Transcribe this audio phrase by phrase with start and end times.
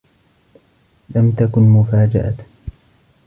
[1.15, 2.35] لم تكن مفاجأة.